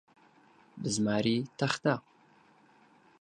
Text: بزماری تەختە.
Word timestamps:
بزماری 0.81 1.37
تەختە. 1.59 1.95